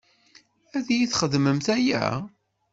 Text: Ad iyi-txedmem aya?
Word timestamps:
Ad 0.77 0.87
iyi-txedmem 0.93 1.59
aya? 1.75 2.03